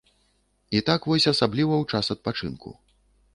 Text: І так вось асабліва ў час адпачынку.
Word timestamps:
І 0.77 0.79
так 0.87 1.01
вось 1.11 1.27
асабліва 1.33 1.75
ў 1.79 1.83
час 1.93 2.11
адпачынку. 2.17 2.75